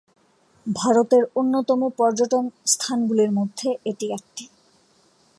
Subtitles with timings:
[0.65, 4.43] ভারতের অন্যতম পর্যটন স্থান গুলির মধ্যে এটি একটি।